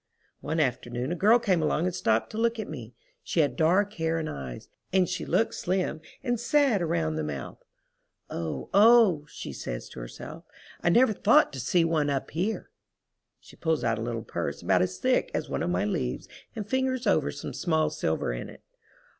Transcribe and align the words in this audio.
One 0.39 0.59
afternoon 0.59 1.11
a 1.11 1.15
girl 1.15 1.37
came 1.37 1.61
along 1.61 1.85
and 1.85 1.93
stopped 1.93 2.31
to 2.31 2.39
look 2.39 2.57
at 2.59 2.67
me. 2.67 2.95
She 3.21 3.41
had 3.41 3.55
dark 3.55 3.93
hair 3.93 4.17
and 4.17 4.27
eyes, 4.27 4.67
and 4.91 5.07
she 5.07 5.27
looked 5.27 5.53
slim, 5.53 6.01
and 6.23 6.39
sad 6.39 6.81
around 6.81 7.17
the 7.17 7.23
mouth. 7.23 7.63
"Oh, 8.27 8.71
oh!" 8.73 9.27
she 9.29 9.53
says 9.53 9.87
to 9.89 9.99
herself. 9.99 10.43
"I 10.81 10.89
never 10.89 11.13
thought 11.13 11.53
to 11.53 11.59
see 11.59 11.85
one 11.85 12.09
up 12.09 12.31
here." 12.31 12.71
She 13.39 13.55
pulls 13.55 13.83
out 13.83 13.99
a 13.99 14.01
little 14.01 14.23
purse 14.23 14.63
about 14.63 14.81
as 14.81 14.97
thick 14.97 15.29
as 15.35 15.49
one 15.49 15.61
of 15.61 15.69
my 15.69 15.85
leaves 15.85 16.27
and 16.55 16.67
fingers 16.67 17.05
over 17.05 17.29
some 17.29 17.53
small 17.53 17.91
silver 17.91 18.33
in 18.33 18.49
it. 18.49 18.63